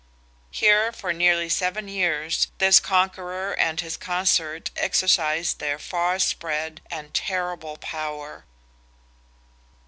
[0.49, 7.13] Here, for nearly seven years, this conqueror and his consort exercised their far spread and
[7.13, 8.45] terrible power.